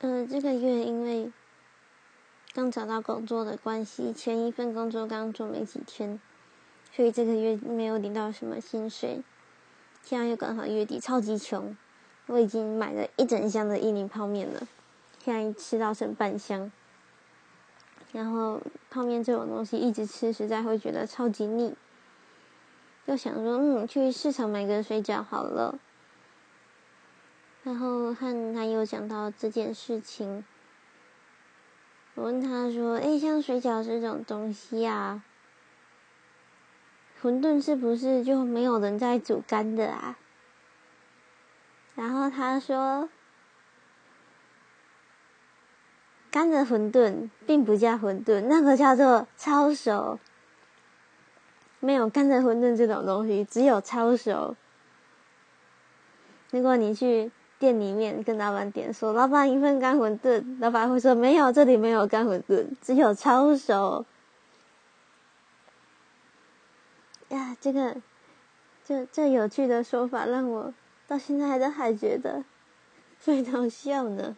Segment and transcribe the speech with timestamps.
[0.00, 1.32] 呃，这个月因为
[2.52, 6.20] 刚找到工作的关系，前一份工作刚做没几天，
[6.92, 9.22] 所以这个月没有领到什么薪水。
[10.02, 11.76] 现在又刚好月底，超级穷，
[12.26, 14.68] 我已经买了一整箱的伊林泡面了，
[15.18, 16.70] 现在吃到剩半箱。
[18.12, 21.74] 然后泡面这种东西一直吃，实在会觉得超级腻。
[23.06, 25.78] 就想说，嗯，去市场买个水饺好了。
[27.64, 30.44] 然后和男友讲到这件事情，
[32.14, 35.24] 我问他说：“哎，像水饺这种东西啊，
[37.22, 40.18] 馄饨是不是就没有人在煮干的啊？”
[41.96, 43.08] 然后他说
[46.30, 50.18] ：“干的馄饨并不叫馄饨，那个叫做抄熟。
[51.80, 54.54] 没有干的馄饨这种东西，只有抄熟。
[56.50, 64.04] 如果你去。”店里面跟老板点说：“老板一份干馄饨。”老板会说：“没有，这里没有干馄饨，只有抄手。”
[67.30, 67.96] 呀，这个，
[68.84, 70.74] 这这有趣的说法让我
[71.06, 72.44] 到现在都还觉得
[73.18, 74.36] 非常笑呢。